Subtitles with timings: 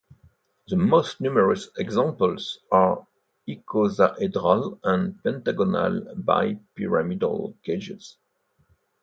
[0.69, 3.05] The most numerous examples are
[3.47, 8.17] icosahedral and pentagonal bipyramidal cages.